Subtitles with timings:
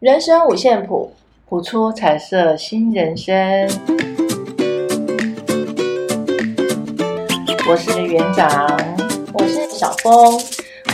[0.00, 1.12] 人生五线谱，
[1.46, 3.68] 谱出彩色新人生。
[7.68, 8.48] 我是园长，
[9.34, 10.40] 我是小峰。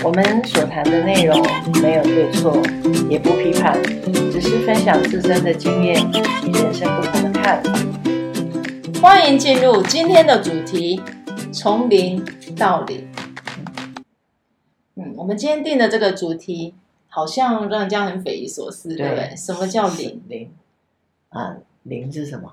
[0.03, 1.41] 我们所谈的内容
[1.81, 2.61] 没有对错，
[3.09, 3.81] 也不批判，
[4.33, 6.05] 只是分享自身的经验
[6.45, 7.73] 与人生不同的看法。
[9.01, 11.01] 欢迎进入今天的主题：
[11.53, 12.25] 从零
[12.59, 13.07] 到零。
[14.97, 16.75] 嗯，我们今天定的这个主题。
[17.17, 19.35] 好像让人家很匪夷所思，对，不对？
[19.35, 20.23] 什么叫零？
[20.29, 20.55] 零
[21.31, 22.53] 啊，零是什么？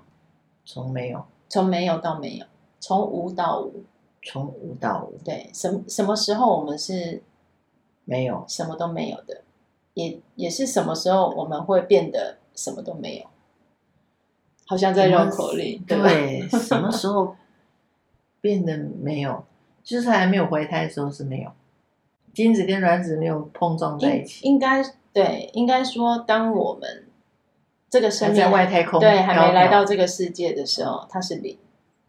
[0.63, 2.45] 从没有，从没有到没有，
[2.79, 3.83] 从无到无，
[4.21, 5.17] 从无到无。
[5.17, 7.21] 对，什什么时候我们是
[8.05, 9.41] 没有，什么都没有的？
[9.95, 13.25] 也也是什么时候我们会变得什么都没有？
[14.66, 17.35] 好像在绕口令，对，对什么时候
[18.39, 19.43] 变得没有？
[19.83, 21.52] 就是还没有怀胎的时候是没有。
[22.33, 24.83] 精子跟卵子没有碰撞在一起，应该
[25.13, 27.05] 对，应该说，当我们
[27.89, 31.55] 这个生命在外太空对还没来到这个世界的时候，它是零，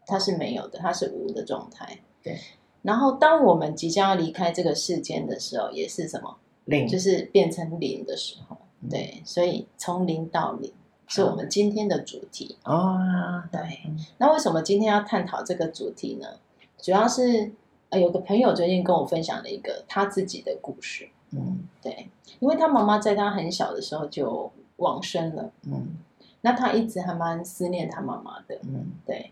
[0.07, 1.99] 它是没有的，它是无的状态。
[2.23, 2.39] 对，
[2.81, 8.57] 然后当我们即将要离开这个世间的时候，也是什么零，就是变成零的时候。
[8.89, 10.73] 对，所以从零到零
[11.07, 12.57] 是我们今天的主题。
[12.65, 13.61] 哦，对，
[14.17, 16.27] 那为什么今天要探讨这个主题呢？
[16.81, 17.53] 主要是。
[17.97, 22.09] 有个朋友最近跟我分享了一个他自己的故事，嗯，对，
[22.41, 25.97] 因为他妈妈在他很小的时候就往生了，嗯，
[26.41, 29.31] 那他一直还蛮思念他妈妈的，嗯，对。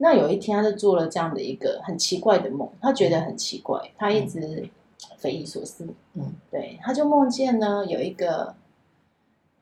[0.00, 4.68] 那有一天，他就做了这样的一个很奇怪的梦，他觉得很奇怪，他一直
[5.16, 8.54] 匪夷所思，嗯，对，他就梦见呢有一个，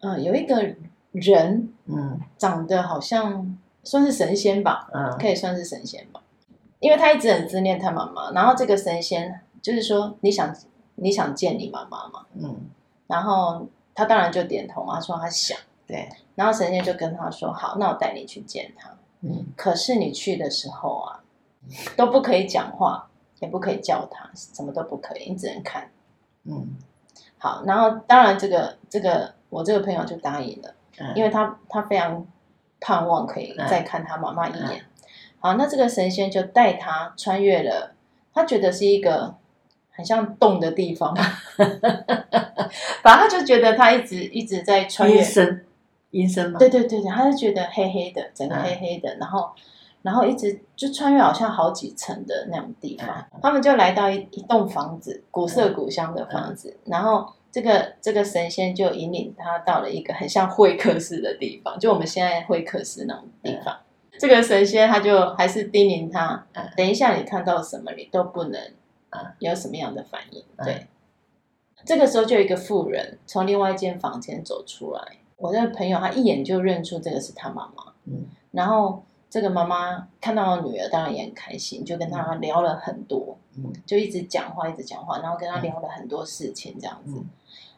[0.01, 0.63] 嗯，有一个
[1.13, 6.21] 人，嗯，长得好像算是神仙吧，嗯，可以算是神仙吧。
[6.87, 10.55] 因为他一直很思念他妈妈，然后这个神仙就是说，你想
[10.95, 12.25] 你想见你妈妈吗？
[12.35, 12.61] 嗯，
[13.09, 15.59] 然后他当然就点头啊，说他想。
[15.85, 18.89] 对，然后神仙就跟他说：“好，那我带你去见他。
[19.23, 21.21] 嗯，可是你去的时候啊，
[21.97, 23.09] 都不可以讲话，
[23.41, 25.91] 也不可以叫他，什么都不可以，你只能看。
[26.45, 26.77] 嗯，
[27.37, 32.25] 好，然后当然这个这个我这个朋友就答应了，嗯，因为他他非常
[32.79, 34.86] 盼望可以再看他妈妈一眼。
[35.47, 37.93] 好，那这个神仙就带他穿越了，
[38.35, 39.33] 他觉得是一个
[39.93, 41.15] 很像洞的地方，
[43.01, 45.65] 反正他就觉得他一直一直在穿越，阴森，
[46.11, 49.49] 阴森嘛，对对对对，他就觉得黑黑的，整个黑黑的，嗯、然后
[50.03, 63.77] 然后一直就穿越好像好几层的那种地方，嗯、他们就来到一一栋房子，古色古香的房子，嗯、然后这个这个神仙就引领他到了一个很像会客室的地方，就我们现在会客室那种地方。
[64.17, 66.47] 嗯这个神仙他就还是叮咛他，
[66.77, 68.61] 等一下你看到什么，你都不能
[69.39, 70.43] 有什么样的反应。
[70.65, 70.87] 对，
[71.85, 75.01] 这个时候就有一个妇人从另外一间房间走出来，
[75.37, 77.93] 我那个朋友他一眼就认出这个是他妈妈。
[78.05, 87.23] 嗯，然后这个妈妈看到女儿，当然也很开心，就跟他聊了很多，嗯，就一直讲话，一直讲话，然后跟他聊了很多事情这样子。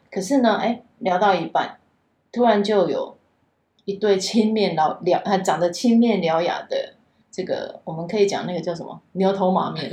[0.09, 1.77] 可是呢，哎，聊到一半，
[2.31, 3.18] 突然就有。
[3.89, 6.93] 一对青面獠獠，还长得青面獠牙的
[7.31, 9.91] 这个，我们可以讲那个叫什么牛头马面，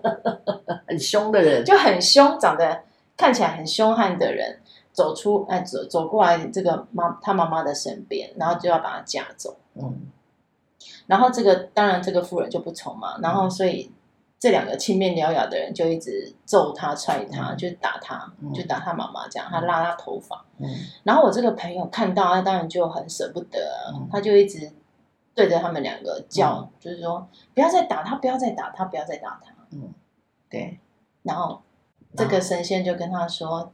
[0.88, 2.82] 很凶的人，就很凶，长得
[3.16, 4.58] 看起来很凶悍的人
[4.92, 9.56] 走出，哎，走走过来这个妈他妈妈的身边，然后就要把他架走。
[9.74, 10.06] 嗯，
[11.06, 13.90] 然后这个当然这个妇人就不从嘛，然后所以。
[14.38, 20.44] 这两个青面獠牙的人就一直揍他、踹他，就打他，就打他妈妈，这样他拉他头发。
[21.02, 23.58] 然后我这个朋友看到，他当然就很舍不得，
[24.12, 24.72] 他就一直
[25.34, 29.52] 对着他们两个叫，就是说不要再打他，不要再打他，不要再打他。
[29.72, 29.92] 嗯，
[30.48, 30.78] 对。
[31.24, 31.60] 然后
[32.16, 33.72] 这个神仙就跟他说：“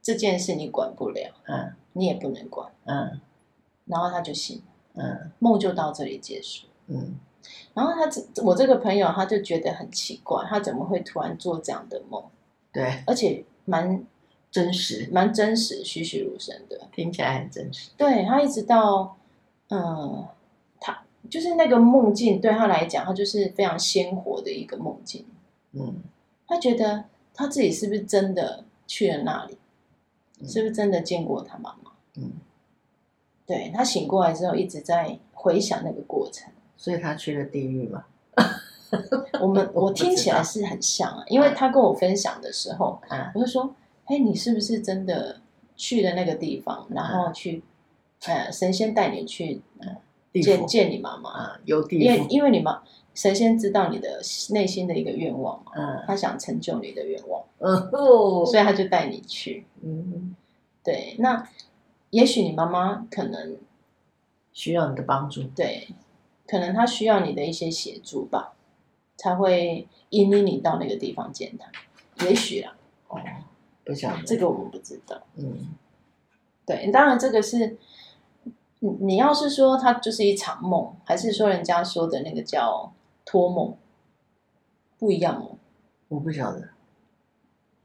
[0.00, 3.20] 这件事你管不了，嗯，你也不能管，嗯。”
[3.84, 4.62] 然后他就醒，
[4.94, 7.18] 嗯，梦就到这里结束，嗯。
[7.74, 12.22] 然后他这我这个朋友他就觉得很奇怪，他怎么会突然做这样的梦？
[12.72, 14.04] 对，而且蛮
[14.50, 17.90] 真实，蛮真实，栩栩如生的，听起来很真实。
[17.96, 19.16] 对，他一直到
[19.68, 20.26] 嗯，
[20.80, 25.24] 他就是那个梦境对他来讲，他就是非常鲜活的一个梦境。
[25.72, 25.96] 嗯，
[26.46, 27.04] 他觉得
[27.34, 29.56] 他自己是不是真的去了那里？
[30.40, 31.92] 嗯，是不是真的见过他妈妈？
[32.16, 32.32] 嗯，
[33.46, 36.52] 对，他醒过来之后一直在回想那个过程。
[36.82, 38.04] 所以他去了地狱吗？
[39.40, 43.72] 我们我听起来是很像啊，因为他跟我分享的时候，啊、我就说
[44.06, 45.40] ：“哎，你是不是真的
[45.76, 47.62] 去了那个地方，然后去，
[48.26, 49.62] 嗯、呃，神仙带你去
[50.42, 51.30] 见见你妈妈。
[51.30, 51.60] 啊？
[51.66, 52.82] 有地因为因为你妈
[53.14, 54.20] 神仙知道你的
[54.50, 60.34] 内心的一个愿望嘛，嗯，他想成就你的愿望，嗯，哦，所以他就带你去，嗯，
[60.82, 61.48] 对，那
[62.10, 63.56] 也许你妈妈可能
[64.52, 65.88] 需要你的帮助，对，
[66.52, 68.52] 可能他需要你的一些协助吧，
[69.16, 72.26] 才会引领你到那个地方见他。
[72.26, 72.76] 也许啊，
[73.08, 73.18] 哦，
[73.86, 75.18] 不晓得，这个我们不知道。
[75.36, 75.74] 嗯，
[76.66, 77.78] 对，当然这个是，
[78.80, 82.92] 你你要是说他就是一场梦，还是说人家说的那个叫
[83.24, 83.74] 托梦，
[84.98, 85.56] 不一样哦。
[86.08, 86.68] 我不晓得。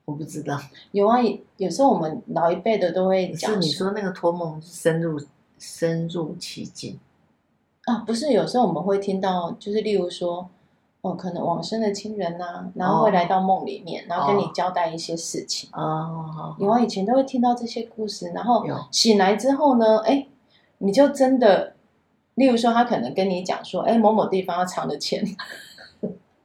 [0.04, 0.60] 我不知道，
[0.92, 1.20] 有啊，
[1.56, 3.54] 有时候我们老一辈的都会讲。
[3.54, 5.18] 是你说那个托梦深入
[5.58, 7.00] 深入其境
[7.88, 8.04] 啊？
[8.06, 10.50] 不是，有时候我们会听到，就是例如说，
[11.01, 15.81] 哦，可能往生的亲人呐、啊，然后会来到梦里面，哦、然后跟你交代一些事情啊。
[15.81, 20.28] 哦、有啊，以前都会听到这些故事，然后醒来之后呢，哎，
[20.80, 21.75] 你就真的，
[22.36, 25.24] 例如说，他可能跟你讲说，哎，某某地方要藏的钱。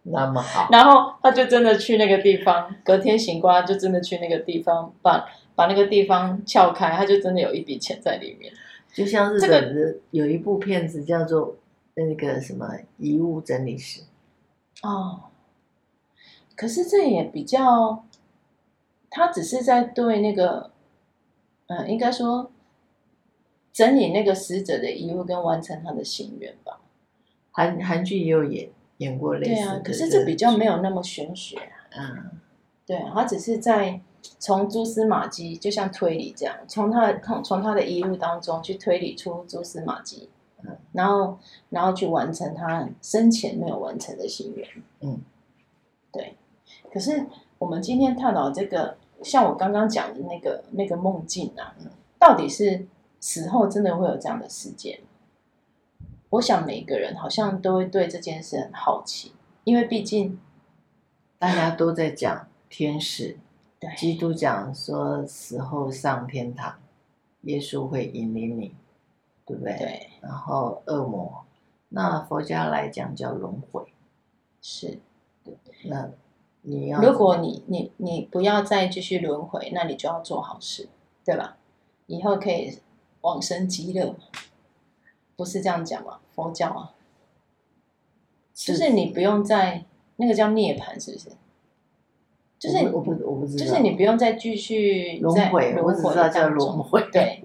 [0.05, 5.25] 那么好，然后他就真的去那个地方，隔天醒过来就真的去那个地方，把
[5.55, 8.53] 把那个地方撬开，他就真的有一笔钱在里面。
[8.93, 11.57] 就像日本的有一部片子叫做
[11.95, 14.03] 那个什么遗物整理师
[14.83, 15.25] 哦，
[16.55, 18.05] 可是这也比较，
[19.11, 20.71] 他只是在对那个，
[21.67, 22.51] 嗯，应该说
[23.73, 26.81] 整理那个死者的遗物跟完成他的心愿吧。
[27.51, 28.71] 韩韩剧也有演。
[28.99, 31.91] 演过类似的，对啊，可是这比较没有那么玄学啊。
[31.99, 32.31] 嗯，
[32.87, 34.01] 对啊，他只是在
[34.39, 40.29] 从蛛丝马迹，就像推理这样，从他的从从他的遗物当中去推理出蛛丝马迹，
[40.63, 41.39] 嗯，然后
[41.71, 44.69] 然后去完成他生前没有完成的心愿。
[45.01, 45.21] 嗯，
[46.13, 46.37] 对。
[46.93, 47.27] 可是
[47.59, 51.75] 我们今天探讨这个，像我刚刚讲的那个那个梦境啊，
[52.19, 52.87] 到底是
[53.21, 55.01] 死后真的会有这样的事件？
[56.31, 59.33] 我想每个人好像都会对这件事很好奇，
[59.65, 60.41] 因为毕竟
[61.39, 63.39] 大家都在讲天使，对，
[63.97, 66.79] 基督讲说死后上天堂，
[67.43, 68.75] 耶稣会引领你，
[69.45, 69.77] 对不对？
[69.77, 70.11] 对。
[70.21, 71.45] 然后恶魔，
[71.89, 73.85] 那佛家来讲叫轮回，
[74.61, 74.99] 是。
[75.45, 75.55] 对。
[75.85, 76.11] 那
[76.63, 80.89] 你要，如果你你你不要再继续轮回，那你就要做好事，
[81.25, 81.57] 对吧？
[82.07, 82.79] 以后可以
[83.23, 84.15] 往生极乐。
[85.35, 86.21] 不是这样讲吗？
[86.35, 86.95] 佛教啊，
[88.55, 89.85] 就是你不用再
[90.17, 91.31] 那个叫涅槃，是不是？
[92.63, 97.03] 就是我不我不知道，就是你不用再继续轮回，我只知道叫轮回。
[97.11, 97.43] 对，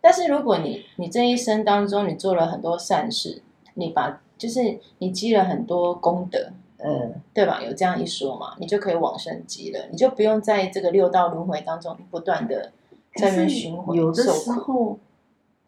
[0.00, 3.42] 但是如果你你这一生当中你做了很多善事，
[3.74, 7.60] 你把就是你积了很多功德，嗯，对吧？
[7.60, 12.70] 有这样一说嘛，你就可以往生极了，你就不用在这个六道轮回当中不断的
[13.16, 13.96] 在那循环。
[13.96, 14.98] 有的时候。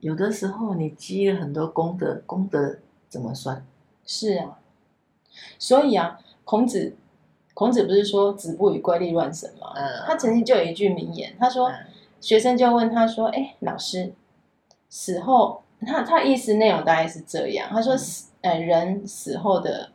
[0.00, 2.76] 有的时候你积了很多功德，功德
[3.08, 3.66] 怎么算？
[4.04, 4.58] 是啊，
[5.58, 6.94] 所以啊，孔子，
[7.56, 9.72] 孔子不是说子不语怪力乱神吗？
[9.76, 11.86] 嗯，他曾经就有一句名言，他说，嗯，
[12.20, 14.12] 学生就问他说：“哎，老师，
[14.90, 19.90] 死后，他他意思内容大概是这样，他说死，呃，人死后的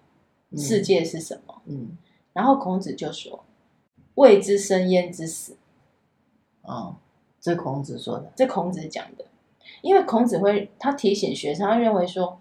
[0.58, 1.96] 世界是什么？”嗯，
[2.34, 3.44] 然后孔子就说
[4.16, 5.56] ：“未知生焉知死。”
[6.66, 6.96] 哦，
[7.40, 9.26] 这孔子说的，这孔子讲的。
[9.84, 12.40] 因为孔子会，他提醒学生，他认为说，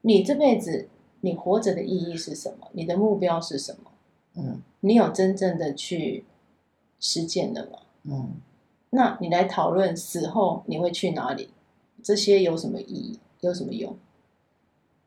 [0.00, 0.88] 你这辈子
[1.20, 2.66] 你活着的意义是什么？
[2.72, 3.92] 你的目标是什么？
[4.36, 6.24] 嗯，你有真正的去
[7.00, 7.78] 实践了吗？
[8.04, 8.34] 嗯，
[8.90, 11.50] 那你来讨论死后你会去哪里？
[12.02, 13.18] 这些有什么意义？
[13.40, 13.96] 有什么用？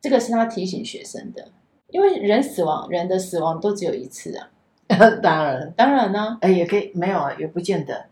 [0.02, 1.50] 这个是他提醒学生的，
[1.90, 4.52] 因为人死亡，人的死亡都只有一次啊。
[5.22, 8.08] 当然，当然呢，哎，也可以没有啊，也不见得。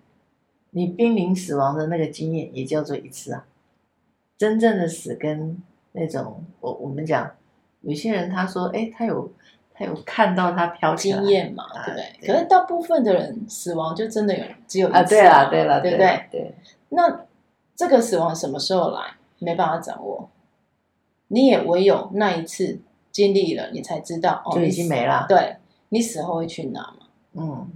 [0.72, 3.48] 你濒临死亡的那个经验也叫做一次啊。
[4.38, 5.62] 真正的死跟
[5.94, 7.36] 那种，我我们讲，
[7.82, 9.32] 有些人他说，哎，他有
[9.78, 12.18] 他有看到他飘起来经验嘛，对不对？
[12.22, 16.26] 对，可是大部分的人死亡就真的有只有一次啊，对了对了，对不对？
[16.32, 16.56] 对。
[16.90, 17.26] 那
[17.76, 20.30] 这个死亡什么时候来，没办法掌握，
[21.28, 22.80] 你也唯有那一次
[23.12, 25.26] 经历了，你才知道哦，就已经没了。
[25.30, 25.58] 对，
[25.90, 27.08] 你死后会去哪嘛？
[27.34, 27.72] 嗯。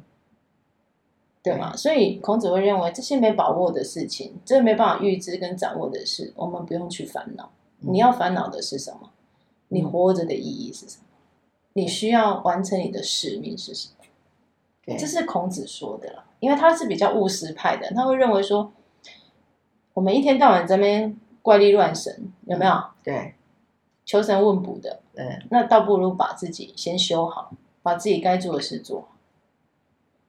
[1.43, 1.75] 对嘛？
[1.75, 7.51] 所以孔子会认为这些没把握的事情，这没办法预知跟掌握的事，我们不用去烦恼。
[7.79, 9.10] 你要烦恼的是什么？
[9.70, 11.03] 你活着的意义是什么？
[11.73, 14.97] 你需要完成你的使命是什么？
[14.97, 18.73] 这是孔子说的了，因为他是比较务实派的，他会认为说，
[19.93, 22.83] 我们一天到晚在那边怪力乱神，有没有？
[23.01, 23.35] 对，
[24.03, 29.15] 求神问卜的，对，那倒不如把自己先修好，把自己该做的事做好。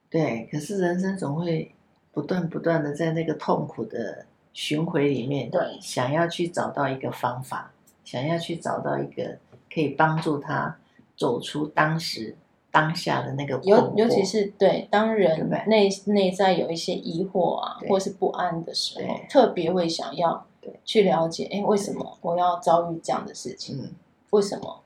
[0.09, 1.73] 对，可是人生总会
[2.13, 7.73] 不断不断的在那个痛苦的循回里面，对，想要去找到一个方法，
[8.05, 9.39] 想要去找到一个
[9.73, 10.77] 可以帮助他
[11.15, 12.35] 走出当时
[12.71, 20.45] 当下的那个尤尤其是对当人对内内在有一些疑惑啊，或是不安的时候，特别会想要
[20.83, 23.77] 去了解，哎，为什么我要遭遇这样的事情？
[23.79, 23.91] 嗯，
[24.31, 24.81] 为什么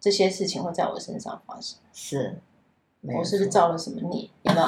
[0.00, 1.78] 这些事情会在我身上发生？
[1.92, 2.40] 是，
[3.02, 4.28] 我是不是造了什么孽？
[4.42, 4.66] 有没有？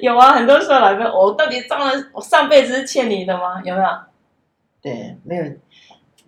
[0.14, 3.62] 有啊，很多时候来问我到底造了，我上辈子是欠你的吗？
[3.64, 3.88] 有没有？
[4.80, 5.44] 对，没有，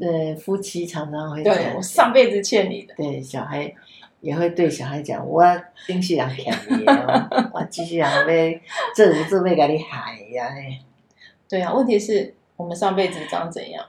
[0.01, 2.95] 呃，夫妻常常会这对，样我上辈子欠你的。
[2.97, 3.73] 对小孩
[4.21, 5.45] 也会对小孩讲，我
[5.87, 8.25] 顶世人欠你的， 我继续人要
[8.95, 10.49] 做有做要给你害呀，
[11.49, 13.85] 对啊，问题是我们上辈子长怎样？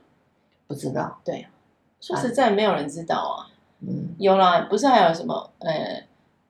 [0.68, 1.48] 不知道，对
[2.00, 3.50] 说实在，没有人知道啊。
[3.82, 6.04] 嗯，有啦，不是还有什么呃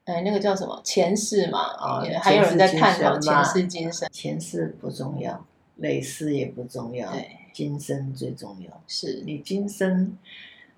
[0.05, 1.59] 呃那个叫什么前世嘛？
[1.77, 4.09] 啊也还有人在探讨前世今生。
[4.11, 5.45] 前世不重要，
[5.77, 8.83] 累世也不重要，对，今生最重要。
[8.87, 10.17] 是你今生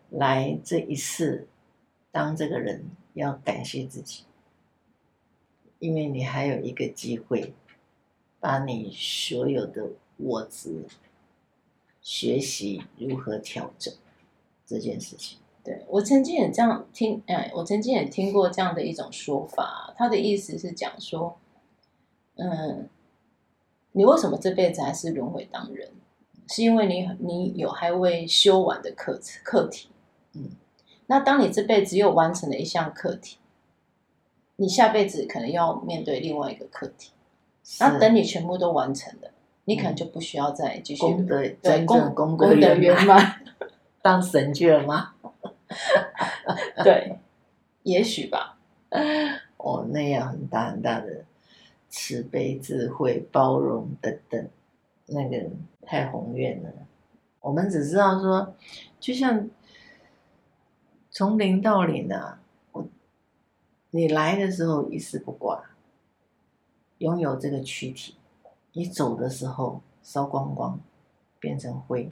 [0.10, 1.48] 来这一世
[2.12, 4.24] 当这个人，要感谢自己，
[5.80, 7.54] 因为你还有一个机会，
[8.40, 10.86] 把你所有的我执
[12.02, 13.94] 学习如何调整
[14.66, 15.38] 这件事情。
[15.64, 21.38] 对我曾经也这样听，哎，我曾经也听过这样的一种说法，他的意思是讲说，
[22.36, 22.90] 嗯，
[23.92, 25.92] 你为什么这辈子还是轮回当人？
[26.52, 29.88] 是因为你你有还未修完的课课题，
[30.34, 30.50] 嗯，
[31.08, 33.38] 那当你这辈子又完成了一项课题，
[34.58, 37.12] 你下辈子可能要面对另外一个课题，
[37.80, 39.32] 那等你全部都完成了，
[39.64, 43.42] 你可能就不需要再继续功德对功功德德圆满，圆满，
[44.02, 45.14] 当神去了吗？
[46.84, 47.18] 对，
[47.84, 48.58] 也许吧。
[49.56, 51.24] 哦，那样很大很大的
[51.88, 54.50] 慈悲、智慧、包容等等，
[55.12, 55.50] 那个
[55.84, 56.72] 太宏愿了。
[57.40, 58.56] 我们只知道说，
[59.00, 59.50] 就像
[61.10, 62.42] 从零到零啊，
[62.72, 62.88] 我
[63.92, 65.72] 你来的时候一丝不挂，
[66.98, 68.18] 拥有这个躯体，
[68.74, 70.80] 你走的时候烧光光，
[71.40, 72.10] 变成灰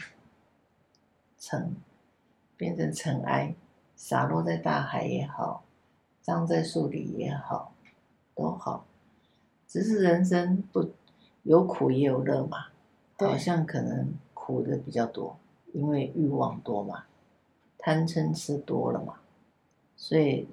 [1.37, 1.75] 尘，
[2.55, 3.55] 变成尘埃，
[3.95, 5.63] 洒落在大海也好。
[6.21, 7.73] 葬在树里也好，
[8.35, 8.85] 都好，
[9.67, 10.91] 只是人生不
[11.41, 12.67] 有苦也有乐嘛，
[13.19, 15.37] 好像可能苦的比较多，
[15.73, 17.05] 因为欲望多嘛，
[17.77, 19.19] 贪嗔痴多了嘛，
[19.95, 20.47] 所以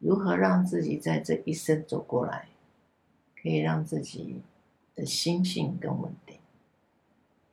[0.00, 2.48] 如何让自己在这一生走过来，
[3.40, 4.42] 可以让自己
[4.94, 6.38] 的心性更稳定，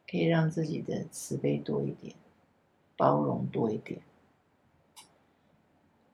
[0.10, 2.15] 可以让自己的慈悲多一点，
[2.98, 4.01] 包容多一点。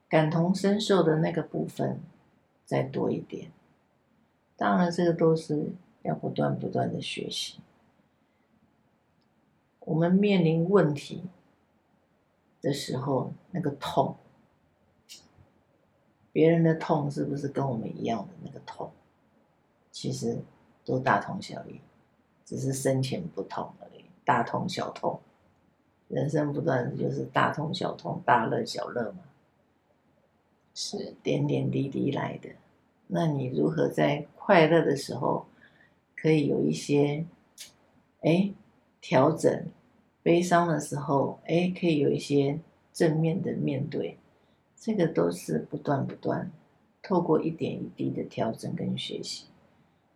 [0.08, 2.00] 感同身受的那个部分
[2.66, 3.52] 再多一点，
[4.56, 5.72] 当然这个都是
[6.04, 7.60] 要不断不断的学习。
[9.86, 11.24] 我们面临问题
[12.62, 14.16] 的时候，那个痛，
[16.32, 18.92] 别人的痛是不是跟我们一样的那个痛？
[19.92, 20.40] 其实
[20.84, 21.80] 都大同小异，
[22.44, 24.06] 只是深浅不同而已。
[24.26, 25.20] 大同小痛，
[26.08, 29.20] 人生不断就是大痛小痛，大乐小乐嘛。
[30.74, 32.50] 是点点滴滴来的，
[33.08, 35.46] 那你如何在快乐的时候
[36.18, 37.26] 可以有一些
[38.22, 38.52] 哎
[39.00, 39.66] 调整？
[40.26, 42.60] 悲伤的时候哎可以有一些
[42.92, 44.18] 正面的面对，
[44.76, 46.52] 这个都是不断不断
[47.04, 49.46] 透过一点一滴的调整跟学习。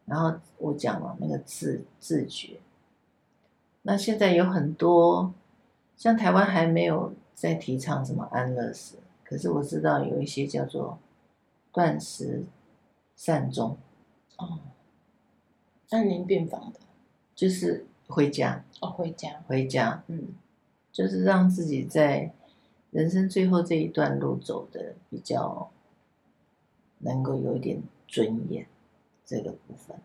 [0.06, 2.60] 然后我讲了那个自自觉，
[3.84, 5.32] 那现在有很多
[5.96, 8.96] 像台湾还没有在提倡什么安乐死。
[9.24, 10.98] 可是我知道有一些叫做
[11.72, 12.44] 断食
[13.16, 13.78] 善终
[14.38, 14.58] 哦，
[15.92, 16.80] 安宁病房的，
[17.36, 20.30] 就是回家哦，回家回家，嗯，
[20.92, 22.34] 就是让自己在
[22.90, 25.70] 人生最后这一段路走的比较
[26.98, 28.66] 能够有一点尊严
[29.24, 29.96] 这个部分，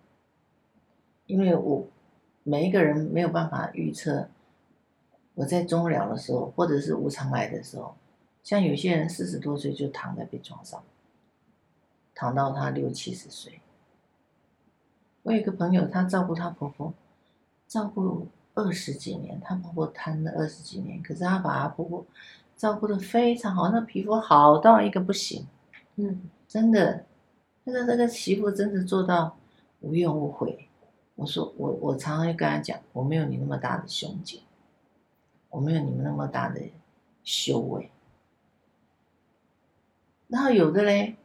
[1.27, 1.87] 因为我
[2.43, 4.29] 每一个人没有办法预测
[5.35, 7.97] 我在终了的时候，或者是无常来的时候。
[8.43, 10.85] 像有些人四十多岁就躺在病床上，
[12.15, 13.61] 躺到他六七十岁。
[15.23, 16.93] 我有一个朋友，她照顾她婆婆，
[17.75, 22.07] 照顾二十几年，她婆婆瘫了二十几年，可是她把她婆婆
[22.57, 25.45] 照顾的非常好，那皮肤好到一个不行。
[25.97, 27.05] 嗯，真的，
[27.65, 29.37] 那个那个媳妇真的做到
[29.81, 30.69] 无怨无悔。
[31.17, 34.41] 我说我我常常会跟她讲，我没有你那么大的胸襟，
[35.51, 36.61] 我没有你们那么大的
[37.25, 37.91] 修为。
[40.29, 41.17] 然后有的嘞，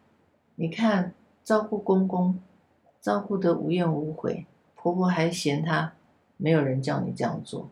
[0.56, 1.14] 你看
[1.44, 2.40] 照顾公公，
[3.00, 5.94] 照顾的无怨无悔，婆婆还嫌他，
[6.42, 7.70] 没有人叫你这样做。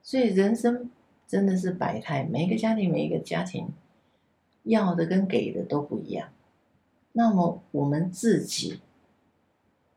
[0.00, 0.90] 所以人生
[1.26, 3.68] 真的是百态，每一个家庭，每一个家庭
[4.62, 6.30] 要的跟给的都不一样。
[7.12, 8.80] 那么我们自己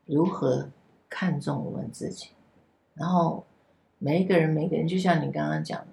[0.04, 0.70] 如何
[1.08, 2.30] 看重我们自己？
[2.94, 3.46] 然后
[3.98, 5.86] 每一个人，每个人就像你刚刚讲的，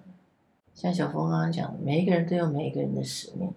[0.74, 3.54] 像小峰刚刚讲的，每一个人都有每一个人的使命，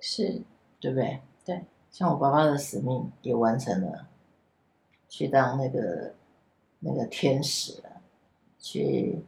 [0.00, 0.42] 是，
[0.80, 1.20] 对不对？
[1.44, 1.64] 对。
[1.90, 4.08] 像我爸爸的使命也完成了，
[5.10, 6.14] 去当那个
[6.84, 8.02] 那个天使了，
[8.58, 9.22] 去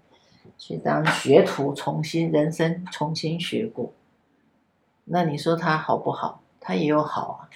[0.58, 3.92] 去当学徒，重新人生重新学过。
[5.04, 6.42] 那你说他好不好？
[6.60, 7.50] 他也有好啊，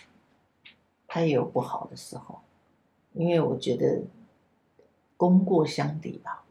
[1.06, 2.40] 他也有不好的时候，
[3.14, 4.02] 因为我觉得
[5.16, 6.44] 功过相抵吧，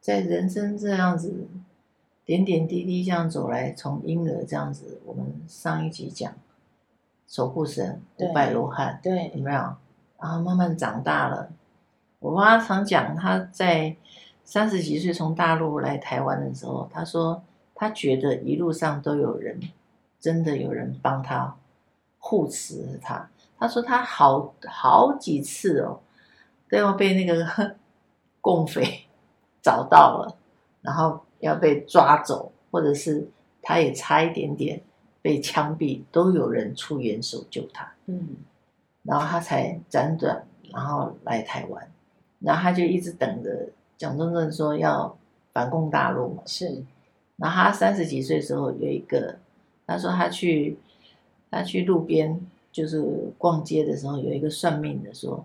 [0.00, 1.48] 在人生这样子
[2.24, 6.32] 点点滴滴这样走来，从婴儿这样子，我们上一集讲
[7.26, 9.76] 守护神五百罗汉，对，有没有？
[10.20, 11.50] 然后慢慢长大了，
[12.18, 13.96] 我妈常讲，她在
[14.44, 17.42] 三十几岁从大陆来台湾的时候，她说。
[17.80, 19.60] 他觉得一路上都有人，
[20.18, 21.54] 真的有人帮他
[22.18, 23.30] 护持他。
[23.56, 26.00] 他说他好好几次哦，
[26.68, 27.76] 都要被那个
[28.42, 29.04] 共匪
[29.62, 30.36] 找到了，
[30.82, 33.28] 然后要被抓走，或者是
[33.62, 34.82] 他也差一点点
[35.22, 37.88] 被枪毙，都有人出援手救他。
[38.06, 38.30] 嗯，
[39.02, 41.90] 然后他才辗转，然后来台湾，
[42.40, 45.16] 然后他就一直等着蒋中正说要
[45.52, 46.42] 反攻大陆嘛。
[46.46, 46.84] 是。
[47.36, 49.36] 然后他三十几岁的时候有一个，
[49.86, 50.76] 他说他去，
[51.50, 52.40] 他去路边
[52.72, 53.00] 就是
[53.38, 55.44] 逛街的时候，有一个算命的说，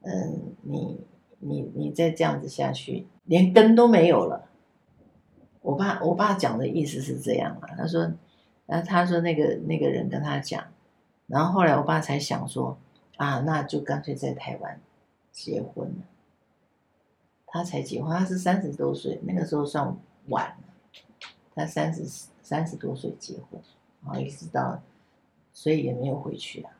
[0.00, 0.98] 嗯，你
[1.38, 4.48] 你你再这样子下去，连根都没有了。
[5.60, 8.12] 我爸我爸讲的意思是这样啊，他说，
[8.66, 10.64] 然后他说那个那个人跟他讲，
[11.32, 12.76] 然后后来我爸才想说，
[13.16, 14.78] 啊，那就干脆在台湾
[15.30, 16.04] 结婚了。
[17.46, 19.96] 他才结婚，他是三十多岁，那个时候算
[20.28, 21.24] 晚了。
[21.54, 22.04] 他三十
[22.42, 23.58] 三十多岁结婚，
[24.04, 24.82] 然后一直到，
[25.54, 26.72] 所以也没有回去啊，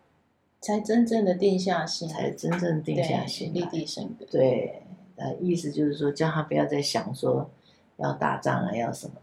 [0.61, 4.29] 才真正的定下心，才真正定下心，立地生根。
[4.29, 4.83] 对，
[5.17, 7.51] 呃，意思就是说，叫他不要再想说
[7.97, 9.22] 要打仗啊，要什么的。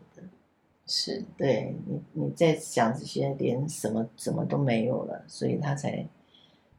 [0.89, 6.05] 是，对你，你在想这些，连什么什么都没有了，所以他才，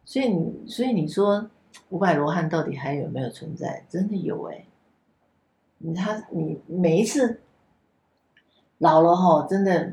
[0.04, 1.48] 所以你，所以你说
[1.88, 3.86] 五百罗汉到底还有没有存在？
[3.88, 4.66] 真的有哎，
[5.78, 7.40] 你他你每一次。
[8.82, 9.92] 老了哈，真的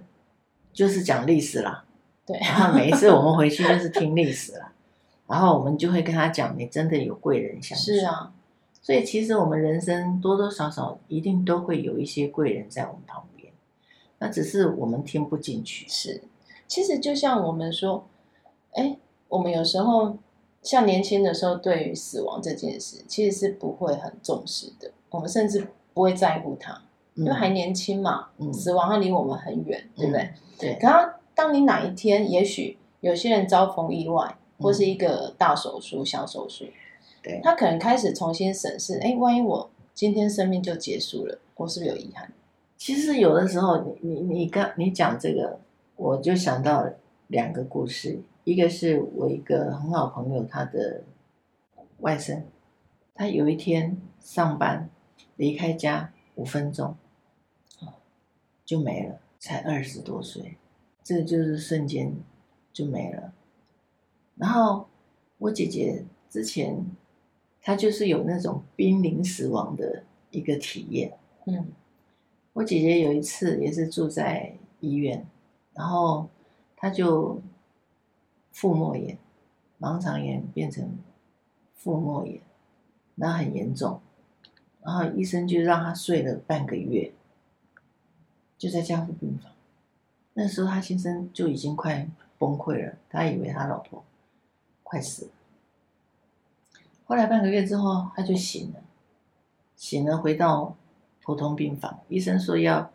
[0.72, 1.84] 就是讲历史了。
[2.26, 4.72] 对，然后每一次我们回去就是听历史了，
[5.28, 7.84] 然后我们就会跟他讲，你真的有贵人相助。
[7.84, 8.34] 是啊，
[8.82, 13.37] 所以其实我们人生多多少少一定都会有一些贵人在我们旁边，
[14.20, 15.88] 那只是我们听不进去。
[15.88, 16.24] 是，
[16.68, 18.08] 其实就像我们说，
[18.74, 18.98] 哎，
[19.30, 20.18] 我们有时候
[20.62, 26.82] 像年轻的时候，对于死亡这件事，其实是不会很重视的，我们甚至不会在乎它。
[27.16, 30.30] 因为还年轻嘛，嗯、死亡它离我们很远，嗯、对不对？
[30.60, 30.78] 对。
[30.80, 36.66] 然后，当你哪一天，也许有些人遭逢意外，或是一个大手术、小手术，
[37.24, 42.32] 对，他可能开始重新审视，哎，万一我今天生命就结束了，我是不是有遗憾？
[42.78, 45.60] 其实有的时候，你你你刚你讲这个，
[45.96, 46.88] 我就想到
[47.28, 51.04] 两个故事，一个是我一个很好朋友，他的
[52.00, 52.44] 外甥，
[53.16, 54.90] 他有一天上班
[55.36, 56.96] 离开家五分钟。
[58.64, 60.58] 就没了，才二十多岁，
[61.02, 62.14] 这就是瞬间
[62.74, 63.32] 就没了。
[64.36, 64.90] 然后
[65.38, 66.86] 我姐姐之前，
[67.62, 71.18] 她就是有那种濒临死亡的一个体验。
[71.46, 71.68] 嗯，
[72.58, 75.24] 我姐姐有一次也是住在医院，
[75.76, 76.28] 然后
[76.76, 77.40] 她就
[78.52, 79.16] 腹膜炎，
[79.80, 80.98] 盲肠炎变成
[81.76, 82.42] 腹膜炎，
[83.16, 84.02] 然后很严重，
[84.82, 87.12] 然后医生就让她睡了半个月。
[88.58, 89.52] 就在加护病房，
[90.34, 94.04] 那时候他先生就已经快崩溃了，他以为他老婆
[94.82, 95.32] 快死了。
[97.06, 98.82] 后来半个月之后，他就醒了，
[99.76, 100.76] 醒了回到
[101.28, 102.90] 普通病房，医生说要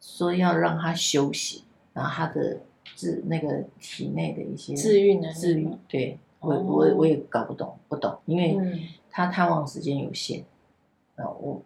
[0.00, 2.60] 说要让他休息，然后他的
[2.94, 10.44] 治那个体内的一些治愈能力，治愈，对，我我我也搞不懂，不懂，因为他探望时间有限，
[11.16, 11.60] 那我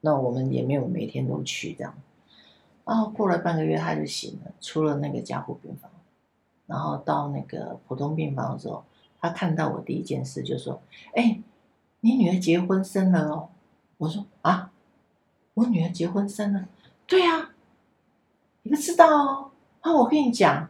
[0.00, 1.94] 那我们也没有每天都去这样。
[2.84, 5.88] 然后过了半个月，他就醒了，出了那个加护病房，
[6.66, 8.82] 然后到那个普通病房的时候，
[9.20, 10.82] 他看到我第一件事就说
[11.14, 11.40] ：“哎，
[12.00, 13.50] 你女儿结婚生了哦。”
[13.98, 14.71] 我说：“啊，
[15.54, 16.66] 我女儿结婚生了？
[17.06, 17.50] 对呀，
[18.62, 19.50] 你不知道哦。
[19.80, 20.68] 啊，我跟你讲，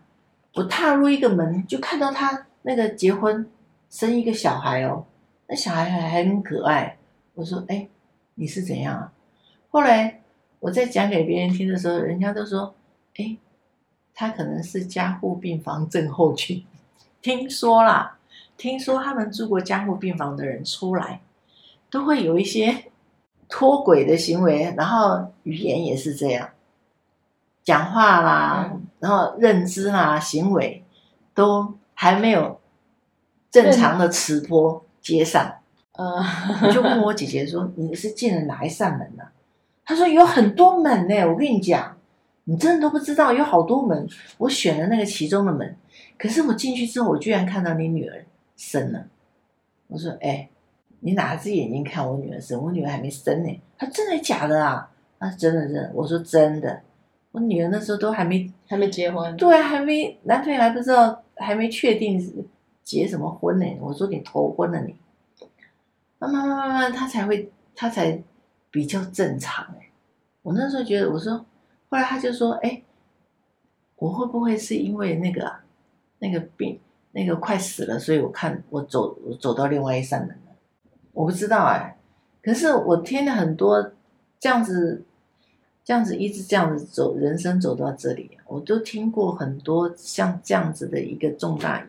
[0.54, 3.50] 我踏入一个门就看到她那个结婚
[3.90, 5.04] 生一个小孩哦，
[5.48, 6.96] 那小孩还很可爱。”
[7.34, 7.88] 我说：“哎，
[8.34, 9.12] 你是怎样啊？”
[9.70, 10.18] 后来。
[10.62, 12.72] 我在讲给别人听的时候，人家都说
[13.16, 13.36] 哎，
[14.14, 16.64] 他可能是加护病房症候群，
[17.20, 18.16] 听说啦，
[18.56, 21.20] 听说他们住过加护病房的人出来，
[21.90, 22.91] 都会有一些
[23.52, 26.48] 脱轨的行为，然后语言也是这样，
[27.62, 30.82] 讲话啦，嗯、然后认知啦，行为
[31.34, 32.58] 都还没有
[33.50, 35.56] 正常的磁波接上。
[35.92, 36.24] 呃，
[36.62, 39.32] 我就问我姐姐说：“你是进了哪一扇门呢、啊？”
[39.84, 41.94] 她说：“有很多门呢。”我跟你讲，
[42.44, 44.08] 你真的都不知道，有好多门。
[44.38, 45.76] 我选了那个其中的门，
[46.16, 48.24] 可是我进去之后，我居然看到你女儿
[48.56, 49.04] 生了。
[49.88, 50.48] 我说：“哎，
[51.04, 52.62] 你哪只眼睛看我女儿生？
[52.62, 54.88] 我女儿还没生呢。”她说：“真的假的啊？”
[55.18, 55.90] 啊，真的真的。
[55.94, 56.80] 我说：“真的。”
[57.32, 62.20] 我女儿那时候都还没还没结婚，对，还没男朋友还不知道，还没确定
[62.84, 63.66] 结什么婚呢。
[63.80, 64.94] 我说：“你头婚了你。”
[66.18, 68.22] 慢慢慢慢慢，他才会，他才
[68.70, 69.88] 比较正常哎。
[70.42, 71.36] 我那时候觉得，我说，
[71.88, 72.82] 后来他就说，哎，
[73.96, 75.64] 我会不会是因为那个啊，
[76.18, 76.78] 那个病，
[77.12, 80.51] 那个快死了，所以我看我走，我走到另外一扇门了。
[81.12, 81.96] 我不知道哎，
[82.42, 83.92] 可是我听了很多
[84.38, 85.04] 这样子，
[85.84, 91.86] 这样子一直这样子走，人生走到这里，我都听过很多像这样子的一个重大，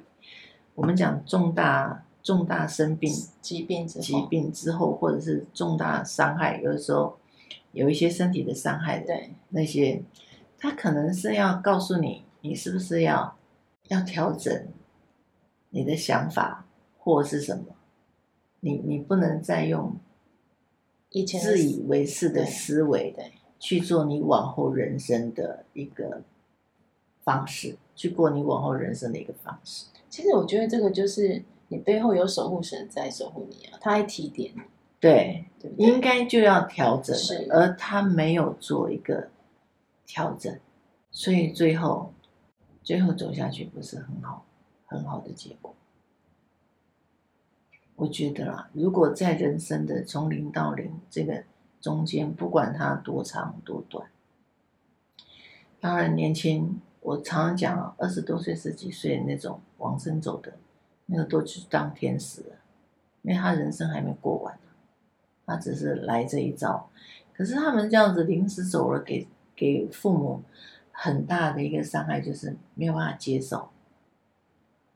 [0.76, 2.04] 我们讲重大。
[2.24, 7.18] 重大生病、疾病之后，疾病之后，或者是重大伤害，有的时候
[7.74, 10.02] 有一些身体的伤害的，对那些，
[10.58, 13.36] 他可能是要告诉你，你是不是要
[13.90, 14.68] 要调整
[15.72, 16.66] 你的想法，
[16.98, 17.73] 或是什么？
[18.64, 19.96] 你你不能再用
[21.10, 23.16] 以前自以为是的思维
[23.60, 26.24] 去做你往后人生的一个
[27.24, 29.86] 方式，去过你往后人生的一个方式。
[30.10, 31.44] 其实我觉得这个就是。
[31.70, 34.54] 你背后有守护神在守护你啊，他还提点，
[35.00, 39.30] 对，对对应该就要调整，是而他没有做一个
[40.06, 40.56] 调整，
[41.10, 42.14] 所以最后
[42.84, 44.46] 最后走下去不是很好
[44.86, 45.74] 很好的结果。
[47.96, 51.44] 我觉得啦，如果在人生的从零到零这个
[51.80, 54.08] 中间，不管它多长多短，
[55.80, 60.54] 当然年轻，我常常讲二十多岁、十几岁那种往生走的。
[61.06, 62.56] 那个都去当天使了，
[63.24, 64.58] 因为他人生还没过完，
[65.46, 66.90] 他只是来这一遭。
[67.34, 70.42] 可是他们这样子临时走了，给给父母
[70.94, 73.70] 很大的一个伤害，就是没有办法接受，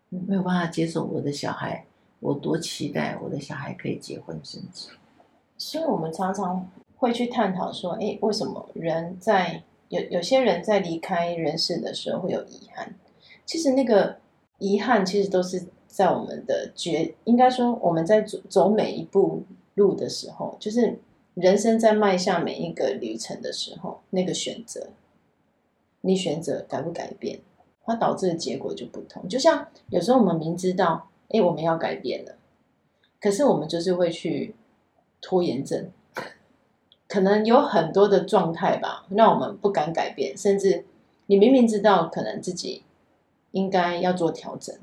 [0.08, 1.86] 没有办法接受我的小孩，
[2.20, 4.90] 我多期待我的小孩可以结婚生子。
[5.58, 12.94] 所以我们常常会去探讨说，哎，为什么人在有有些人在离开人世的时候会有遗憾？
[13.46, 14.18] 其实那个
[14.60, 15.68] 遗憾其实都是。
[15.88, 19.42] 在我们的觉，应该说我们在走走每一步
[19.76, 21.00] 路的时候，就是
[21.34, 24.90] 人生在迈向每一个旅程的时候，那个选择，
[26.02, 27.40] 你选择改不改变，
[27.84, 29.28] 它导致的结果就不同。
[29.28, 32.36] 就像有时候我们明知道，哎，我们要改变了，
[33.20, 34.56] 可是我们就是会去
[35.22, 35.92] 拖延症，
[37.08, 40.86] 可能有很多的状态吧，让我们不敢改变，甚至
[41.26, 42.84] 你明明知道可能自己
[43.52, 44.76] 应该要做调整。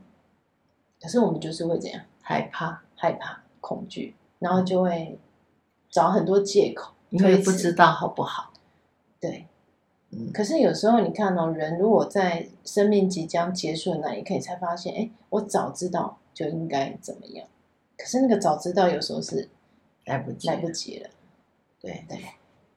[1.01, 5.19] 可是我们就是会怎样害怕、害怕、恐惧，然后就会
[5.91, 8.53] 找很多借口，因为不知道好不好。
[9.21, 9.47] 对，
[10.11, 10.31] 嗯。
[10.33, 17.49] 可是有时候你看哦，人如果在生命即将结束的那一刻，才发现，哎，我早知道就应该怎么样。
[17.97, 19.49] 可是那个早知道有时候是
[20.05, 21.09] 来不及，来不及了。
[21.81, 22.19] 对对，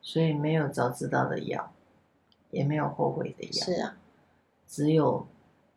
[0.01, 1.73] 所以没有早知道的药，
[2.51, 3.65] 也没有后悔的药。
[3.65, 3.97] 是啊，
[4.67, 5.27] 只有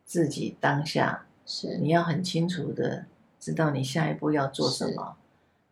[0.05, 1.25] 自己当下。
[1.43, 3.05] 是，你要很清楚的
[3.39, 5.17] 知道你下一步要做什么，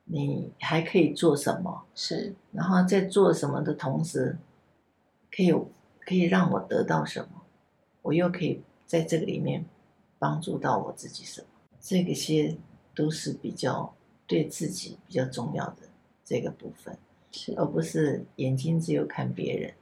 [0.05, 4.37] 你还可以做什么，是，然后在做什么的同时，
[5.31, 5.53] 可以
[5.99, 7.43] 可以让我得到什么，
[8.01, 9.63] 我又可以在这个里面
[10.17, 11.47] 帮助到我自己什么，
[11.81, 12.57] 这个些
[12.93, 13.93] 都是比较
[14.27, 15.77] 对自己比较重要的
[16.25, 16.97] 这个部分，
[17.31, 19.73] 是，而不是眼睛只有看别人，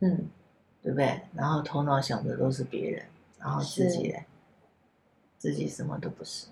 [0.00, 0.28] 嗯，
[0.82, 1.20] 对不对？
[1.34, 3.06] 然后头脑想的都是别人，
[3.38, 4.18] 然后自己呢？
[5.38, 6.46] 自己什么都不是，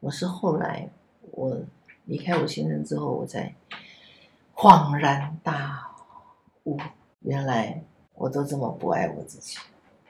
[0.00, 0.90] 我是后来
[1.30, 1.58] 我
[2.04, 3.54] 离开我先生之后，我才
[4.54, 5.90] 恍然大
[6.64, 6.78] 悟，
[7.20, 7.82] 原来
[8.14, 9.58] 我都这么不爱我自己，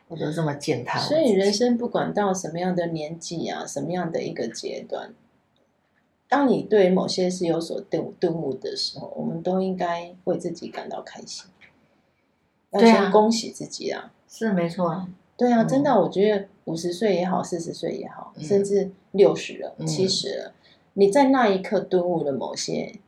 [0.08, 0.98] 我都这么践踏。
[0.98, 5.14] 所以人生不管到什么样的年纪啊，什么样的一个阶段，
[6.28, 11.50] 当你对某些事有所顿顿悟的时候，我们都应该为自己感到开心，
[12.70, 14.12] 要先恭喜自己啊！
[14.28, 15.08] 是没错啊。
[15.36, 20.52] 对啊，真的，我觉得五十岁也好，四十岁也好，甚至六十了、七十了，
[20.92, 23.00] 你在那一刻顿悟了某些，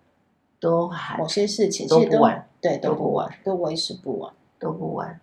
[0.58, 5.20] 都还某些事情，都不晚，对，都不晚，都为时不晚，都不晚。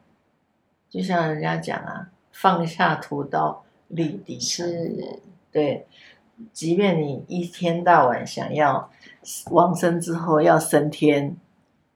[0.94, 4.40] 就像人家讲啊，放下屠刀立地。
[4.40, 5.20] 是，
[5.52, 5.88] 对，
[6.52, 8.92] 即便你一天到晚想要
[9.50, 11.36] 往生之后要升天，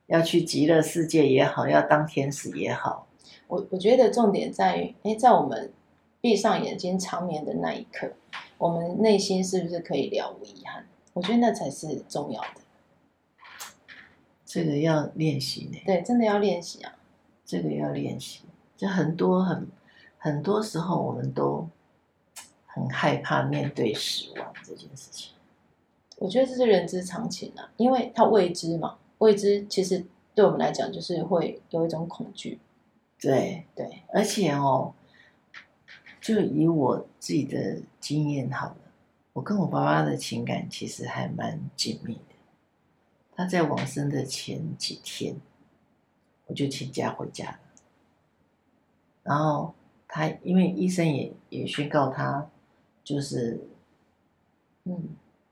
[0.07, 3.07] 要去极乐世界也好，要当天使也好，
[3.47, 5.71] 我我觉得重点在于，哎，在我们
[6.19, 8.13] 闭上眼睛长眠的那一刻，
[8.57, 10.87] 我们内心是不是可以了无遗憾？
[11.13, 12.61] 我觉得那才是重要的。
[14.43, 15.77] 这个要练习呢。
[15.85, 16.93] 对，真的要练习啊。
[17.45, 18.41] 这个要练习，
[18.77, 19.67] 就很多很
[20.17, 21.67] 很多时候，我们都
[22.67, 25.33] 很害怕面对死亡这件事情。
[26.17, 32.59] 我觉得这是人之常情啊，因为它未知嘛，未知其实对我们来讲就是会有一种恐惧。
[33.19, 34.93] 对对，而且哦，
[36.21, 38.77] 就以我自己的经验好了，
[39.33, 42.35] 我跟我爸爸的情感其实还蛮紧密的。
[43.35, 45.35] 他在往生的前几天，
[46.45, 47.59] 我就请假回家了。
[49.27, 49.73] 然后
[50.07, 52.49] 他因为医生也也宣告他
[53.03, 53.59] 就是，
[54.85, 55.09] 嗯，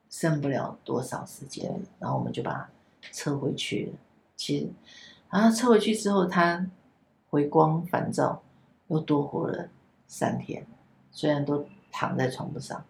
[0.09, 2.69] 剩不了多少时间，然后我们就把他
[3.11, 3.93] 撤回去了。
[4.38, 4.69] 其实，
[5.29, 6.65] 然后撤回去之后，他
[7.29, 8.41] 回光返照，
[8.88, 9.67] 又多活了
[10.07, 10.65] 三天。
[11.11, 12.85] 虽然都躺在床上，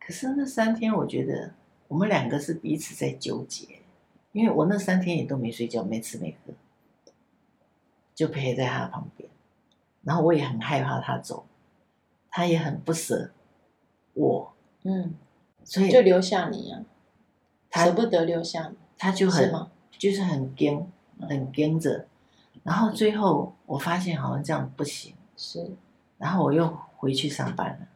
[0.00, 1.52] 可是那三天，我觉得
[1.86, 3.78] 我们两个是彼此在纠结。
[4.32, 6.52] 因为我那三天也都没睡觉，没吃没喝，
[8.12, 9.29] 就陪在他旁边，
[10.02, 11.46] 然后我也很害怕他走，
[12.30, 13.30] 他也很不舍
[14.14, 14.52] 我，
[14.84, 15.14] 嗯，
[15.64, 16.82] 所以就留下你啊，
[17.70, 19.66] 他舍不得留下你，他就很是？
[19.98, 20.86] 就是很跟
[21.20, 22.06] 很跟着，
[22.62, 25.70] 然后最后我发现好像这样不行，是，
[26.18, 27.88] 然后我又回去上班了，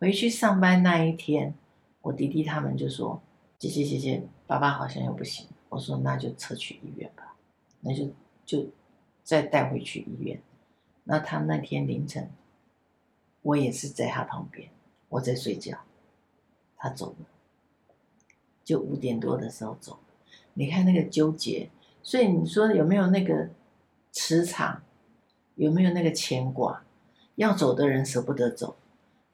[0.00, 1.54] 回去上班那一天，
[2.00, 3.20] 我弟弟他们就说。
[3.58, 5.46] 姐姐姐姐，爸爸好像又不行。
[5.68, 7.36] 我说那就撤去医院吧，
[7.82, 8.10] 那就
[8.44, 8.66] 就
[9.22, 10.42] 再带回去医院。
[11.04, 12.30] 那他那天凌晨，
[13.42, 14.68] 我也是在他旁边，
[15.08, 15.78] 我在睡觉，
[16.76, 17.26] 他走了，
[18.64, 19.98] 就五点多的时候走。
[20.54, 21.70] 你看那个纠结，
[22.02, 23.48] 所以你说有没有那个
[24.10, 24.82] 磁场，
[25.54, 26.84] 有没有那个牵挂？
[27.36, 28.76] 要走的人舍不得走，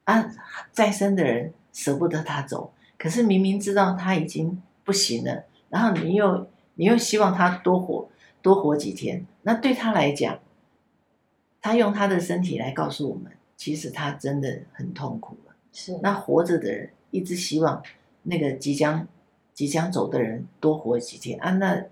[0.05, 0.31] 啊，
[0.71, 2.73] 在生的人舍不得他走。
[2.97, 8.09] 可是明明知道他已经不行了，然后你又你又希望他多活
[8.41, 10.39] 多活几天，那对他来讲，
[11.61, 15.55] 他用他的身体来告诉我们，其实他真的很痛苦了。
[15.73, 17.81] 是，那活着的人一直希望
[18.23, 19.07] 那个即将
[19.53, 21.85] 即将走的人多活几天啊，那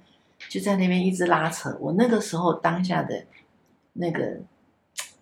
[0.50, 1.78] 就在那边一直拉扯。
[1.80, 3.26] 我那个时候当下的
[3.94, 4.38] 那个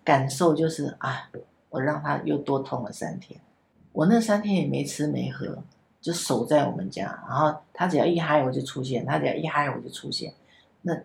[0.04, 1.30] 感受就是啊，
[1.70, 3.40] 我让他又多痛了三天，
[3.92, 5.62] 我那三天也没吃没喝。
[5.98, 10.32] 就守在我们家，然后他只要一嗨我就出现，他只要一嗨我就出现，
[10.82, 10.96] 那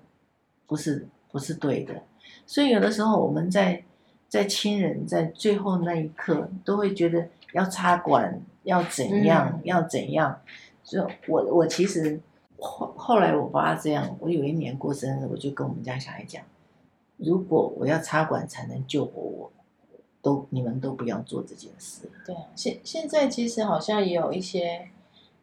[0.67, 2.03] 不是不是对的。
[2.45, 3.83] 所以有的时候我们在
[4.27, 10.41] 在亲人在最后那一刻都会觉得要插管，要怎样，嗯、要怎样。
[10.83, 12.19] 所以我我其实
[12.57, 16.43] 后后来我爸这样，我有一年过生日，我就跟我们家小孩讲，
[17.17, 19.51] 如果我要插管才能救活我。
[20.23, 22.07] 都你们都不要做这件事。
[22.23, 24.87] 对啊，现现在其实好像也有一些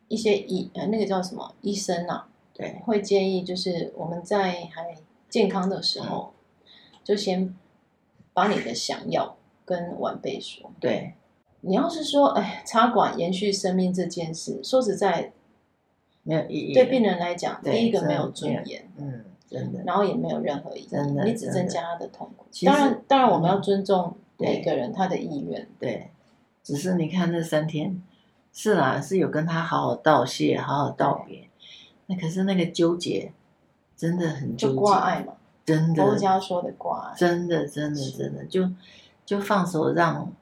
[0.07, 4.94] 一些医呃那个叫什么医生啊，对，会建议就是我们在还
[5.29, 6.38] 健康的时候，嗯、
[7.09, 7.55] 就先
[8.35, 10.71] 把你的想要跟晚辈说。
[10.79, 11.14] 对，
[11.62, 15.33] 你要是说哎插管延续生命这件事，说实在
[16.23, 16.75] 没有意义。
[16.75, 22.44] 对病人来讲，第一个没有尊严，嗯，真的，然后也没有任何意义，真的，你只增加他的痛苦。
[22.66, 24.14] 当然，当然我们要尊重。
[24.40, 26.11] 每个人他的意愿，对，
[26.62, 28.01] 只是你看那三天，
[28.53, 31.49] 是啦，是有跟他好好道谢，好好道别。
[32.07, 33.33] 那可是那个纠结，
[33.97, 34.77] 真的很纠结。
[34.77, 35.38] 挂碍嘛，
[35.68, 36.02] 真的。
[36.02, 38.70] 佛家说的挂碍，真的，真的，真的，就
[39.26, 40.33] 就放手让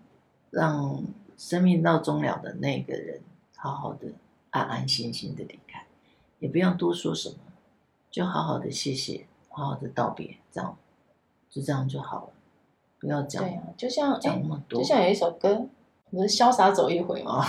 [0.50, 1.02] 让
[1.36, 3.20] 生命到终了的那个人，
[3.56, 4.06] 好好的
[4.50, 5.84] 安安心心的离开，
[6.38, 7.36] 也不用多说什么，
[8.10, 10.76] 就好好的谢谢，好好的道别，这样
[11.50, 12.28] 就这样就好了。
[12.98, 15.66] 不要讲，对啊，就像讲那么多，就像有一首歌，
[16.10, 17.44] 不是潇洒走一回吗？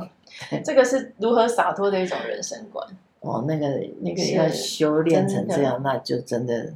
[0.64, 2.86] 这个是如何洒脱的一种人生观。
[3.20, 3.66] 哦，那个
[4.00, 6.74] 那个要修炼成这样，那就真的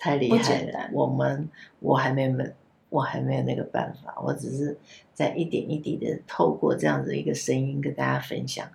[0.00, 0.90] 太厉害了。
[0.92, 2.44] 我们我还没没
[2.88, 4.76] 我还没有那个办法，我只是
[5.14, 8.68] 在一点一滴的透过这样子一个声音跟大家分享，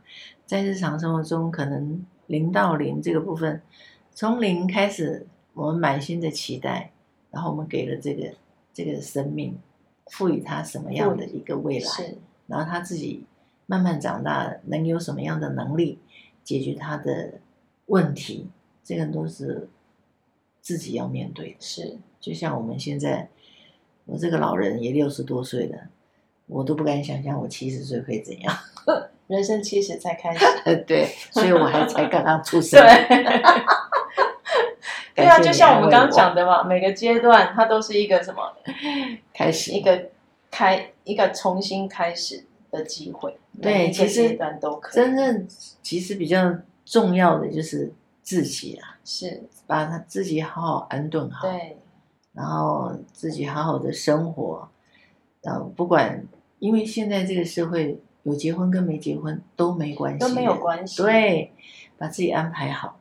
[0.45, 3.61] 在日常生活中，可能零到零这个部分，
[4.13, 6.91] 从零开始，我们满心的期待，
[7.31, 8.31] 然后我们给了这个。
[8.77, 9.57] 这个生命
[10.07, 12.15] 赋予他什么样的一个未来？
[12.45, 13.23] 然后他自己
[13.67, 15.97] 慢慢长大，能有什么样的能力
[16.43, 17.35] 解决他的
[17.85, 18.49] 问题？
[18.83, 19.69] 这个都是
[20.65, 21.55] 自己要面对。
[21.59, 23.29] 是，就像我们现在，
[24.05, 25.77] 我这个老人也六十多岁了，
[26.47, 28.57] 我都不敢想象我七十岁会怎样。
[29.27, 30.45] 人生七十才开始，
[30.87, 32.81] 对，所以我还才刚刚出生。
[32.81, 33.23] 对，
[35.13, 38.51] 对啊，就像我们刚刚讲的嘛，每个阶段它都是一个什么
[39.31, 40.09] 开始，一个
[40.49, 43.37] 开一个重新开始的机会。
[43.61, 44.95] 对，其实阶段都可以。
[44.95, 45.47] 真正
[45.83, 51.77] 其实比较重要的就是自己啊，是把他自己好好安顿好，对，
[52.33, 54.67] 然后自己好好的生活，
[55.41, 56.25] 然后不管，
[56.59, 57.99] 因为现在这个社会。
[58.25, 60.99] 有结婚跟没结婚都没关系，都没有关系。
[60.99, 61.53] 对，
[61.95, 62.97] 把自己安排好，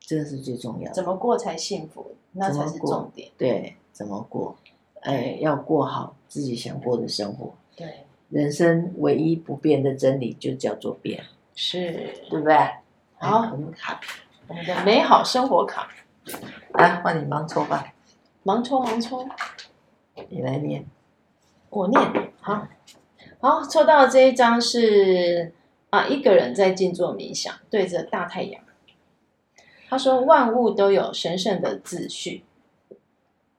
[0.00, 0.92] 这个是最重要的。
[0.92, 2.16] 怎么过才幸福？
[2.32, 3.30] 那才是重点。
[3.38, 4.56] 对，怎么过？
[5.02, 7.54] 哎，要过好自己想过的生活。
[7.76, 11.22] 对，人生唯一不变的真理就叫做变，
[11.54, 12.56] 是对不对？
[13.18, 14.00] 好，我们卡，
[14.48, 15.88] 我们的美好生活卡。
[16.74, 17.92] 来，换你盲抽吧。
[18.44, 19.26] 盲抽，盲抽。
[20.28, 20.86] 你来念。
[21.70, 22.32] 我念。
[22.40, 22.66] 好。
[23.40, 25.52] 好，抽到这一张是
[25.90, 28.62] 啊，一个人在静坐冥想，对着大太阳。
[29.88, 32.44] 他说：“万物都有神圣的秩序。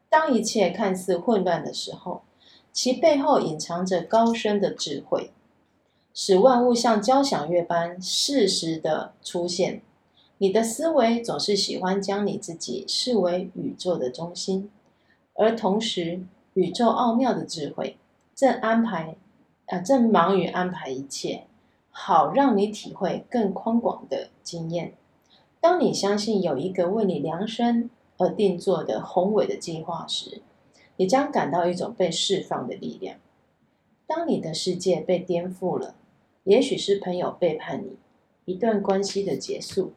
[0.10, 2.24] 当一切看似混乱的时候，
[2.72, 5.32] 其背后隐藏着高深的智慧，
[6.14, 9.82] 使万物像交响乐般适时的出现。
[10.38, 14.70] 你的思维总是喜欢将你自己视为宇宙的中心，
[15.34, 16.22] 而同时，
[16.54, 17.98] 宇宙奥妙的智慧
[18.36, 19.16] 正安排。”
[19.68, 21.44] 啊，正忙于安排一切，
[21.90, 24.94] 好让你体会更宽广的经验。
[25.60, 30.42] 当你相信有一个为你量身而定做的宏伟的计划时，
[30.96, 33.18] 你将感到一种被释放的力量。
[34.06, 35.96] 当你的世界被颠覆了，
[36.46, 37.98] 也许是朋友背叛你，
[38.46, 39.92] 一段关系的结束，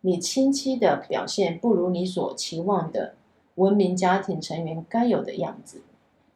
[0.00, 3.14] 你亲戚的表现不如你所期望的
[3.56, 5.82] 文明家庭成员该有的样子，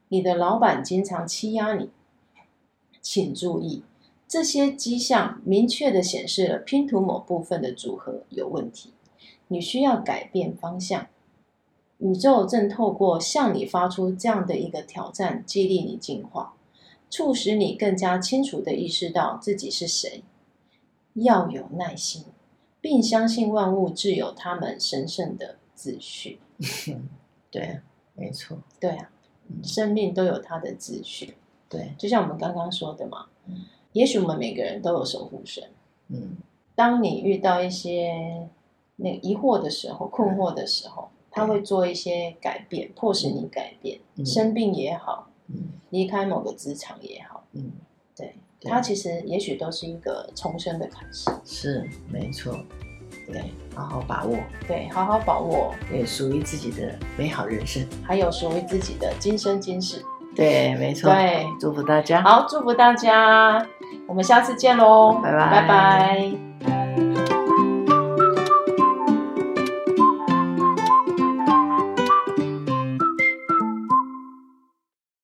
[0.08, 1.90] 你的老板经常欺压你。
[3.00, 3.82] 请注意，
[4.26, 8.92] 这些迹象明确地显示了拼图某部分的组合有问题。
[9.48, 11.06] 你需要改变方向。
[11.98, 16.54] 宇宙正透过向你发出这样的一个挑战，激励你进化，
[17.08, 20.24] 促使你更加清楚地意识到自己是谁。
[21.14, 22.24] 要有耐心，
[22.82, 26.40] 并相信万物自有他们神圣的秩序。
[27.50, 27.80] 对，
[28.14, 28.58] 没错。
[28.78, 29.10] 对啊，
[29.62, 31.34] 生命都有它的秩序。
[31.68, 35.64] 对，就像我们刚刚说的嘛，嗯，也许我们每个人都有守护神，
[36.08, 36.36] 嗯，
[36.74, 38.46] 当你遇到一些
[38.96, 47.72] 那疑惑的时候、困惑的时候，他会做一些改变，迫使你改变，生病也好，嗯，离开某个职场也好，嗯，
[48.14, 48.34] 对，
[48.64, 52.56] 他其实也许都是一个重生的开始，是没错，
[53.26, 60.04] 对，好好把握，对，好好把握，对，属于自己的美好人生，还有属于自己的今生今世。
[60.34, 61.12] 对，没错。
[61.12, 62.22] 对，祝福大家。
[62.22, 63.66] 好，祝福大家，
[64.06, 66.81] 我们下次见喽，拜拜，拜拜。